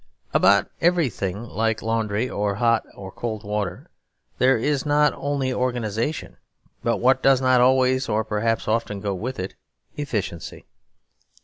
[0.33, 3.87] About everything like laundry or hot and cold water
[4.39, 6.37] there is not only organisation,
[6.83, 9.53] but what does not always or perhaps often go with it,
[9.97, 10.65] efficiency.